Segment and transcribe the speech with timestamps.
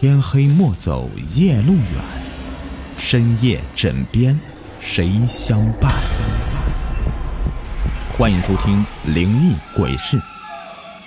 [0.00, 1.82] 天黑莫走夜路远，
[2.96, 4.38] 深夜枕边
[4.78, 5.92] 谁相伴？
[8.16, 8.76] 欢迎收听
[9.12, 10.16] 《灵异鬼事》，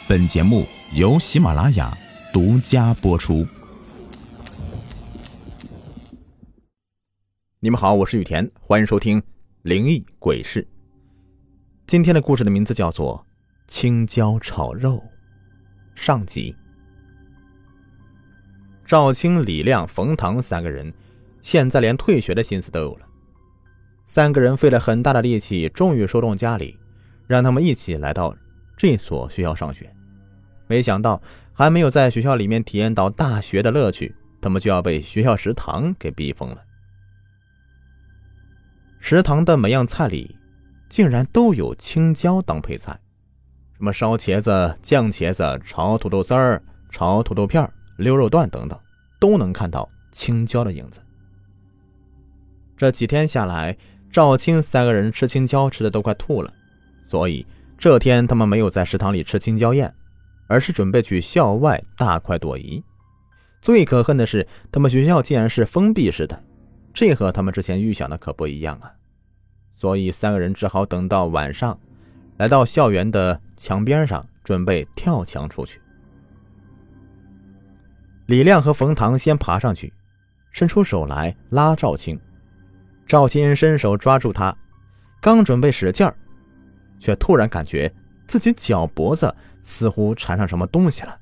[0.10, 1.98] 本节目由喜马拉雅
[2.34, 3.48] 独家播出。
[7.62, 9.22] 你们好，我是雨田，欢迎收听
[9.62, 10.62] 《灵异鬼事》。
[11.88, 13.26] 今天的故事的名字叫做
[13.74, 14.98] 《青椒炒肉》
[15.96, 16.54] 上集。
[18.92, 20.94] 赵青、李亮、冯唐三个人，
[21.42, 23.08] 现在连退学的心思都有了。
[24.04, 26.78] 三个人费了很大的力气，终于说动家里，
[27.26, 28.36] 让他们一起来到
[28.76, 29.90] 这所学校上学。
[30.68, 31.22] 没想到，
[31.54, 36.62] 还没有在学校里面体验到大学的乐趣，他们就要被学校食堂给逼疯了。
[39.00, 40.36] 食堂的每样菜里，
[40.90, 43.00] 竟然都有青椒当配菜，
[43.78, 47.74] 什么烧茄子、酱茄子、炒土豆丝儿、炒土豆片儿。
[48.02, 48.78] 溜肉段等等，
[49.20, 51.00] 都能看到青椒的影子。
[52.76, 53.78] 这几天下来，
[54.12, 56.52] 赵青三个人吃青椒吃的都快吐了，
[57.04, 57.46] 所以
[57.78, 59.94] 这天他们没有在食堂里吃青椒宴，
[60.48, 62.84] 而是准备去校外大快朵颐。
[63.62, 66.44] 最可恨的是，他们学校竟然是封闭式的，
[66.94, 68.92] 这和他们之前预想的可不一样啊！
[69.76, 71.80] 所以三个人只好等到晚上，
[72.38, 75.80] 来到校园的墙边上，准备跳墙出去。
[78.32, 79.94] 李亮和冯唐先爬上去，
[80.52, 82.18] 伸出手来拉赵青。
[83.06, 84.56] 赵青伸手抓住他，
[85.20, 86.16] 刚准备使劲儿，
[86.98, 87.94] 却突然感觉
[88.26, 91.20] 自己脚脖子似乎缠上什么东西了。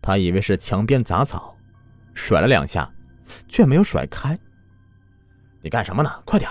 [0.00, 1.58] 他以为是墙边杂草，
[2.14, 2.88] 甩了两下，
[3.48, 4.38] 却没有甩开。
[5.62, 6.22] 你干什么呢？
[6.24, 6.48] 快点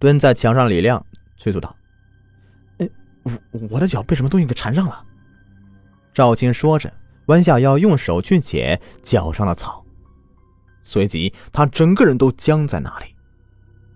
[0.00, 1.00] 蹲在墙上，李亮
[1.36, 1.76] 催促道
[2.78, 2.90] ：“哎，
[3.22, 3.32] 我
[3.70, 5.04] 我的脚被什么东西给缠上了？”
[6.12, 6.92] 赵青说着。
[7.26, 9.84] 弯下腰，用手去解脚上的草，
[10.82, 13.06] 随即他整个人都僵在那里。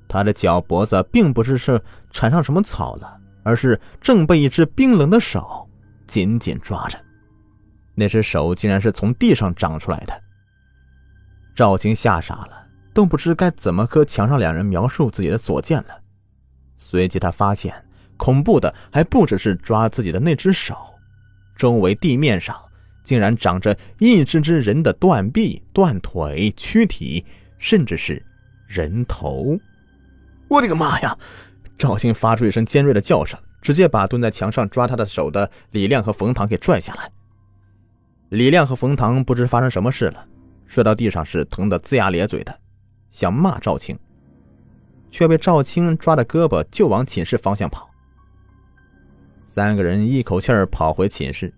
[0.09, 1.81] 他的脚脖子并不是是
[2.11, 5.69] 缠上什么草了，而是正被一只冰冷的手
[6.07, 6.99] 紧紧抓着。
[7.95, 10.23] 那只手竟然是从地上长出来的。
[11.55, 16.01] 赵青吓傻了，都不知该怎么和墙上两人描述自己的所见了。
[16.77, 17.75] 随即他发现，
[18.17, 20.77] 恐怖的还不只是抓自己的那只手，
[21.57, 22.57] 周围地面上。
[23.09, 27.25] 竟然长着一只只人的断臂、断腿、躯体，
[27.57, 28.23] 甚至是
[28.67, 29.59] 人头！
[30.47, 31.17] 我的个妈呀！
[31.79, 37.11] 赵青发出一声尖锐的叫声，直接把蹲在墙上抓他的手的李亮和冯唐给拽下来。
[38.29, 40.29] 李亮和冯唐不知发生什么事了，
[40.67, 42.55] 摔到地上是疼得龇牙咧嘴的，
[43.09, 43.99] 想骂赵青，
[45.11, 47.89] 却被赵青抓着胳膊就往寝室方向跑。
[49.47, 51.51] 三个人一口气儿跑回寝室。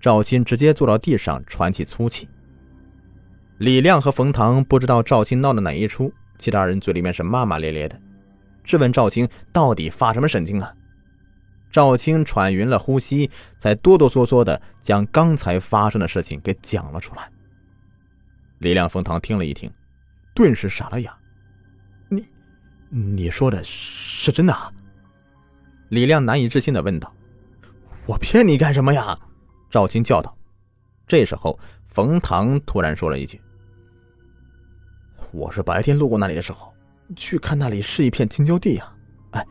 [0.00, 2.28] 赵青直接坐到地上喘起粗气。
[3.58, 8.00] 李亮和冯唐不知道赵青闹的哪一出，其他人嘴里面是骂骂咧咧的，
[8.64, 10.74] 质问赵青到底发什么神经了。
[11.70, 17.30] 赵青喘匀了呼吸，才哆哆嗦嗦的将刚才发生的事情给讲了出来。
[18.58, 19.70] 李亮、冯唐听了一听，
[20.34, 21.12] 顿时傻了眼
[22.08, 22.26] ：“你，
[22.88, 24.56] 你说的是真的？”
[25.90, 27.14] 李亮难以置信的问道
[28.06, 29.16] ：“我骗你干什么呀？”
[29.70, 30.36] 赵青叫道
[31.06, 33.40] ：“这时候，冯唐突然说了一句
[35.30, 36.74] ：‘我是白天路过那里的时候，
[37.14, 38.92] 去看那里是一片青椒地呀。
[39.30, 39.46] 哎，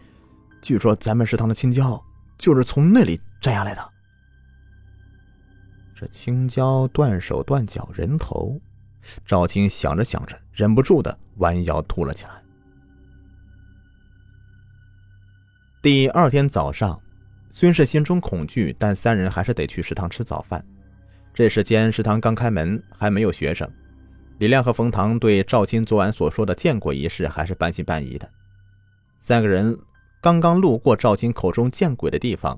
[0.62, 2.04] 据说咱们食堂的青椒
[2.38, 3.90] 就是从那里摘下来的。’
[5.96, 8.60] 这青椒断手断脚人头，
[9.26, 12.32] 赵青想着想着，忍不住的弯腰吐了起来。
[15.82, 17.02] 第二天早上。”
[17.60, 20.66] 虽是心中恐惧，但三人还是得去食堂吃早饭。
[21.34, 23.70] 这时间食堂刚开门，还没有学生。
[24.38, 28.30] 李亮和冯唐对赵青昨晚所说的见鬼一事还是半信半疑的。
[29.20, 29.78] 三个人
[30.22, 32.58] 刚刚路过赵青口中见鬼的地方，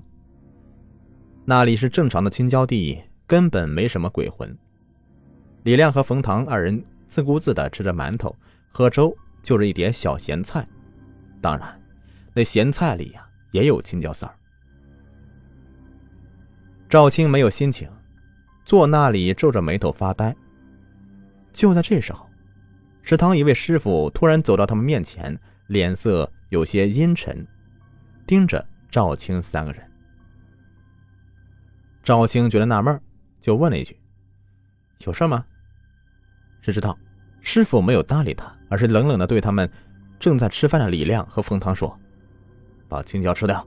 [1.44, 4.56] 那里是正常的青椒地，根本没什么鬼魂。
[5.64, 8.32] 李亮和冯唐二人自顾自地吃着馒头、
[8.70, 9.12] 喝粥，
[9.42, 10.64] 就着一碟小咸菜。
[11.40, 11.82] 当然，
[12.32, 14.32] 那咸菜里呀也有青椒丝儿。
[16.92, 17.88] 赵青没有心情，
[18.66, 20.36] 坐那里皱着眉头发呆。
[21.50, 22.28] 就在这时候，
[23.00, 25.34] 食堂一位师傅突然走到他们面前，
[25.68, 27.48] 脸色有些阴沉，
[28.26, 29.90] 盯着赵青三个人。
[32.02, 33.00] 赵青觉得纳闷，
[33.40, 33.98] 就问了一句
[35.06, 35.46] ：“有事吗？”
[36.60, 36.98] 谁知道，
[37.40, 39.66] 师傅没有搭理他，而是冷冷的对他们
[40.18, 41.98] 正在吃饭的李亮和冯唐说
[42.86, 43.66] ：“把青椒吃掉。”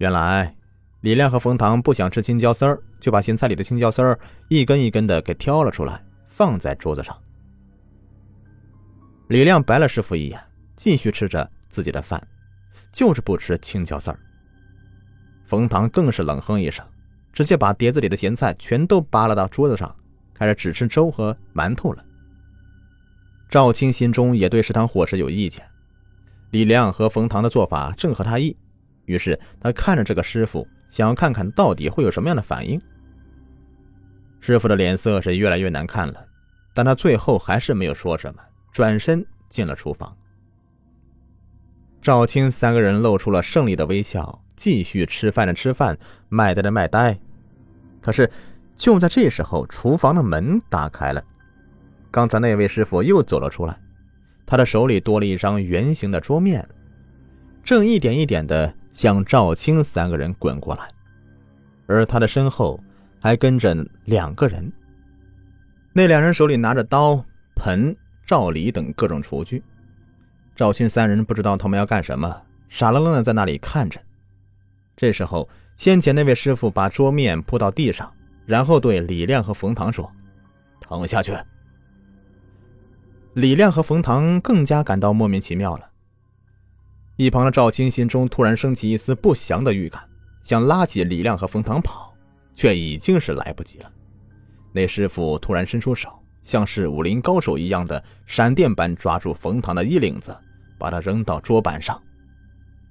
[0.00, 0.56] 原来。
[1.00, 4.18] 李亮和冯唐不想吃青椒丝儿，就把咸菜里的青椒丝儿
[4.48, 7.16] 一根一根的给挑了出来，放在桌子上。
[9.28, 10.38] 李亮白了师傅一眼，
[10.76, 12.22] 继续吃着自己的饭，
[12.92, 14.18] 就是不吃青椒丝儿。
[15.46, 16.84] 冯唐更是冷哼一声，
[17.32, 19.94] 直接把碟子里的咸菜全都扒拉到桌子上，
[20.34, 22.04] 开始只吃粥和馒头了。
[23.48, 25.64] 赵青心中也对食堂伙食有意见，
[26.50, 28.54] 李亮和冯唐的做法正合他意，
[29.06, 32.80] 于是他看着这个师傅，想要看看到底会有什么样的反应。
[34.40, 36.26] 师傅的脸色是越来越难看了，
[36.74, 38.42] 但他最后还是没有说什么。
[38.72, 40.16] 转身进了厨房，
[42.00, 45.98] 赵青三个人露出了胜利的微笑，继续吃饭的吃饭，
[46.28, 47.18] 卖呆的卖呆。
[48.00, 48.30] 可是
[48.76, 51.22] 就在这时候，厨房的门打开了，
[52.10, 53.76] 刚才那位师傅又走了出来，
[54.46, 56.66] 他的手里多了一张圆形的桌面，
[57.64, 60.90] 正一点一点的向赵青三个人滚过来，
[61.86, 62.78] 而他的身后
[63.18, 63.74] 还跟着
[64.04, 64.70] 两个人，
[65.94, 67.24] 那两人手里拿着刀、
[67.56, 67.96] 盆。
[68.26, 69.64] 赵礼等各种厨具，
[70.54, 73.98] 赵青三人不知道他们要干什么，傻愣愣的在那里看着。
[74.94, 75.48] 这时候，
[75.78, 78.12] 先前那位师傅把桌面铺到地上，
[78.44, 80.12] 然后对李亮和冯唐说
[80.78, 81.34] ：“躺下去。”
[83.32, 85.89] 李亮和冯唐更加感到莫名其妙了。
[87.20, 90.02] 一旁的赵青心中突然升起一丝不祥的预感，
[90.42, 92.14] 想拉起李亮和冯唐跑，
[92.54, 93.92] 却已经是来不及了。
[94.72, 96.08] 那师傅突然伸出手。
[96.42, 100.34] 像是武林高手一样的闪电般抓住冯唐的衣领子，
[100.78, 102.02] 把他扔到桌板上。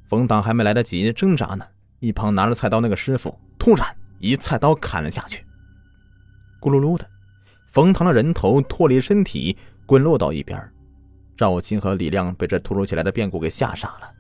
[0.08, 1.66] 冯唐还没来得及挣扎呢，
[2.00, 3.88] 一旁拿着菜刀那个师傅突然
[4.20, 5.44] 一菜刀砍了下去。
[6.62, 7.10] 咕噜噜的，
[7.72, 10.72] 冯唐的人头脱离身体，滚落到一边。
[11.36, 14.12] 赵青和李亮被这突如其来的变故给吓傻了，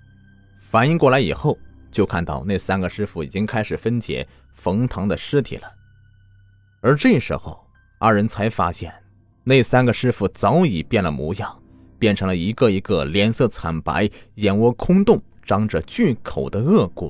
[0.69, 1.57] 反应过来以后，
[1.89, 5.67] 就看到那三个师傅已经开始分解冯唐的尸体了。
[6.79, 7.65] 而这时候，
[7.97, 8.93] 二人才发现。
[9.43, 11.59] 那三个师傅早已变了模样，
[11.97, 17.09] 变成了一个一个脸色惨白、眼窝空洞、张着巨口的恶鬼。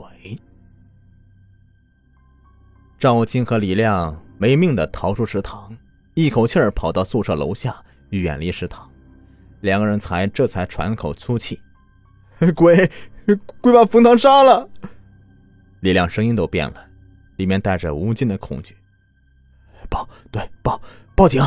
[2.97, 5.75] 赵青和李亮没命的逃出食堂，
[6.13, 7.75] 一口气儿跑到宿舍楼下，
[8.11, 8.89] 远离食堂。
[9.59, 11.59] 两个人才这才喘口粗气
[12.55, 12.89] ：“鬼，
[13.61, 14.69] 鬼把冯唐杀了！”
[15.81, 16.85] 李亮声音都变了，
[17.37, 18.75] 里面带着无尽的恐惧。
[19.89, 20.81] 报，对，报，
[21.15, 21.41] 报警！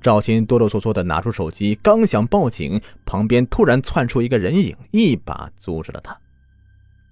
[0.00, 6.18] 赵鑫哆哆嗦嗦的拿出手机，刚想报警，旁边突然窜出一个人影，一把阻止了他。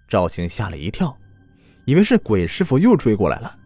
[0.08, 1.14] 赵鑫吓了一跳，
[1.84, 3.58] 以为是鬼师傅又追过来了，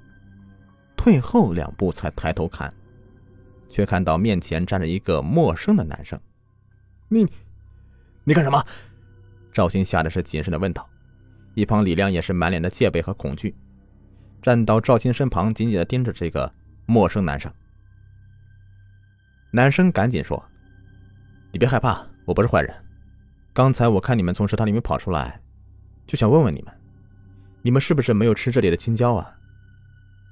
[0.97, 2.73] 退后两步才抬头看，
[3.71, 6.19] 却看到面前站着一个陌生的男生。
[7.09, 7.25] 你，
[8.25, 8.65] 你干什么？
[9.53, 10.89] 赵青吓得是谨慎的问道。
[11.55, 13.55] 一旁李亮也是满脸的戒备和恐惧，
[14.41, 16.51] 站到赵青身旁，紧紧的盯着这个
[16.87, 17.53] 陌生男生。
[19.53, 20.43] 男生赶紧说
[21.53, 22.75] ：“你别害怕，我不是坏人。
[23.53, 25.43] 刚才我看你们从食堂里面跑出来，
[26.07, 26.73] 就想问问你们，
[27.61, 29.31] 你们是不是没有吃这里的青椒啊？”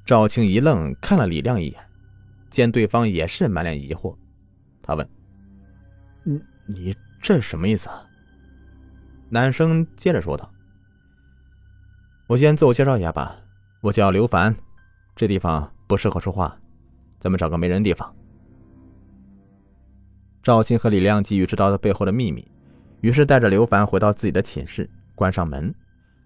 [0.07, 1.79] 赵青一愣，看了李亮一眼，
[2.49, 4.17] 见对方也是满脸疑惑，
[4.83, 5.07] 他问
[6.25, 8.03] ：“你你这什么意思啊？”
[9.33, 10.53] 男生接着说道
[12.27, 13.37] ：“我先自我介绍一下吧，
[13.81, 14.53] 我叫刘凡，
[15.15, 16.59] 这地方不适合说话，
[17.21, 18.13] 咱们找个没人地方。”
[20.43, 22.51] 赵青和李亮急于知道他背后的秘密，
[23.03, 25.73] 于是带着刘凡回到自己的寝室，关上门。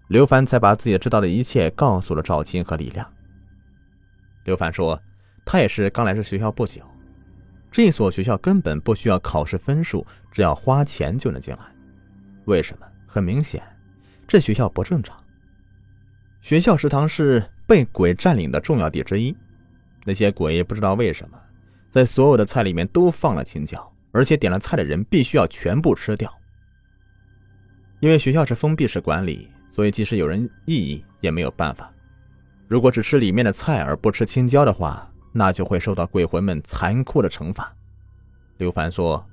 [0.07, 3.07] 刘凡才把自己知道的一切告诉了赵青和李亮。
[4.45, 4.99] 刘凡说
[5.45, 6.81] ：“他也是刚来这学校不久，
[7.71, 11.59] 这所学校根本不需要考试分数，只要花钱就能进来。
[12.45, 12.87] 为什么？
[13.15, 13.63] 很明显，
[14.27, 15.17] 这学校不正常。
[16.41, 19.33] 学校食堂是被鬼占领的重要地之一，
[20.03, 21.39] 那些鬼不知道为什么，
[21.89, 26.29] 在所有的菜里面都放了青椒。”而且点了菜的人必须要全部吃掉，
[28.01, 31.89] 因为学校是封闭式管理，所以即使有人异议也没有办法。
[32.67, 37.73] 如果只吃里面的菜而不吃青椒的话，那就会受到鬼魂们残酷的惩罚。
[38.57, 39.25] 刘凡说，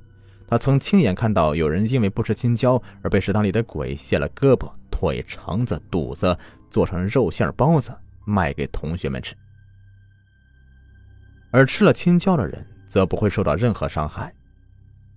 [0.52, 6.36] 他曾亲眼看到有人因为不吃青椒而被食堂里的鬼卸了胳膊、腿、肠子、肚子，
[6.70, 7.90] 做成肉馅包子
[8.26, 9.34] 卖给同学们吃，
[11.52, 14.30] 而吃了青椒的人则不会受到任何伤害。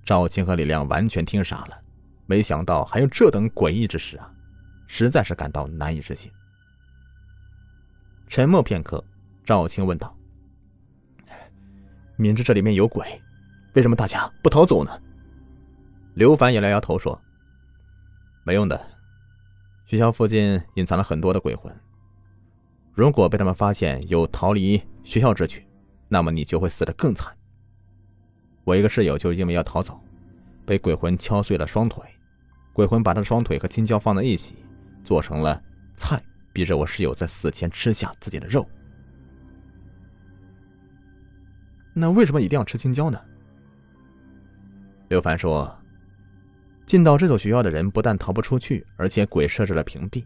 [0.06, 1.78] 赵青和李亮完全听傻了，
[2.28, 4.32] 没想到还有这等诡异之事啊，
[4.88, 6.32] 实在是感到难以置信。
[8.30, 9.04] 沉默片刻，
[9.44, 10.18] 赵青问道
[12.16, 13.22] ：“明知这里面有鬼，
[13.74, 14.98] 为什么大家不逃走呢？”
[16.16, 17.22] 刘凡也摇摇头说
[18.46, 18.82] ：“没用的，
[19.86, 21.76] 学校附近隐藏了很多的鬼魂，
[22.94, 25.68] 如果被他们发现有逃离学校之举，
[26.08, 27.36] 那么你就会死得更惨。
[28.64, 30.02] 我一个室友就是因为要逃走，
[30.66, 32.02] 被鬼魂敲碎了双腿，
[32.72, 34.56] 鬼魂把他的双腿和青椒放在一起，
[35.04, 35.62] 做成了
[35.98, 36.18] 菜，
[36.54, 38.66] 逼着我室友在死前吃下自己的肉。
[41.94, 43.22] 那为什么一定要吃青椒呢？
[45.10, 45.78] 刘凡说
[46.86, 50.26] ：“进到这所学校的人不但逃不出去，而且鬼设置了屏蔽。”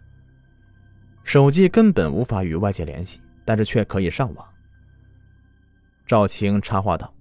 [1.23, 4.47] 手机根本无法与外界联系，但是却可以上网。
[6.07, 7.13] 赵青插话道：“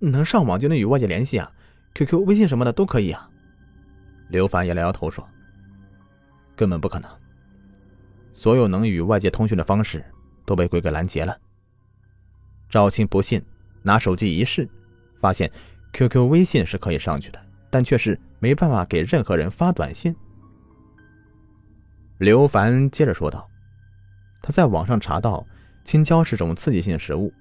[0.00, 1.52] 能上网就能与外界联系啊
[1.94, 3.30] ，QQ、微信什么的都可以啊。”
[4.30, 5.28] 刘凡也摇摇头说
[6.56, 7.10] ：“根本不可能，
[8.32, 10.02] 所有能与外界通讯的方式
[10.46, 11.38] 都被鬼给拦截了。”
[12.70, 13.44] 赵青不信，
[13.82, 14.66] 拿手机一试，
[15.20, 15.52] 发现
[15.92, 17.43] QQ、微信是可以上去的，
[17.74, 20.14] 但却是没办法给任何人发短信。
[22.18, 23.50] 刘凡接着说道
[24.40, 25.44] ：“他在网上查到，
[25.84, 27.34] 青椒是种刺激性食物，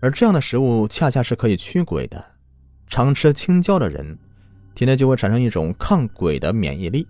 [0.00, 2.24] 而这样的食物恰恰是可以驱鬼的。
[2.86, 4.18] 常吃青椒的人，
[4.74, 7.06] 体内就会产生一种抗鬼的免疫力。”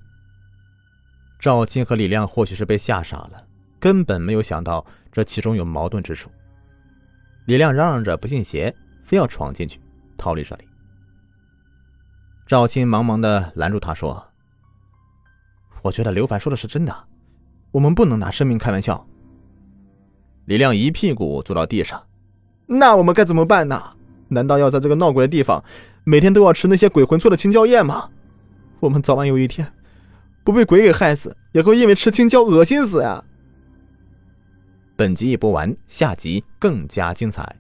[1.39, 3.47] 赵青和李亮或许是被吓傻了，
[3.79, 6.29] 根本没有想到这其中有矛盾之处。
[7.47, 8.75] 李亮嚷嚷着不信邪，
[9.05, 9.81] 非要闯进去
[10.17, 10.65] 逃离这里。
[12.49, 14.27] 赵青忙忙的拦住他说。
[15.83, 16.97] 我觉得刘凡说的是真的，
[17.71, 19.07] 我们不能拿生命开玩笑。
[20.47, 22.03] 李亮一屁股坐到地上，
[22.65, 23.93] 那我们该怎么办呢？
[24.29, 25.63] 难道要在这个闹鬼的地方，
[26.05, 28.09] 每天都要吃那些鬼魂做的青椒宴吗？
[28.81, 29.71] 我们早晚有一天，
[30.43, 33.23] 不被鬼给害死，也会因为吃青椒恶心死呀！
[34.97, 37.57] 本集已播完，下集更加精彩。